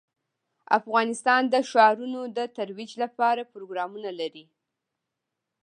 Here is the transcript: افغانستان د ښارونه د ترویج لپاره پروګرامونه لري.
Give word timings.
افغانستان 0.79 1.41
د 1.53 1.55
ښارونه 1.69 2.19
د 2.37 2.39
ترویج 2.57 2.91
لپاره 3.03 3.49
پروګرامونه 3.53 4.09
لري. 4.19 4.45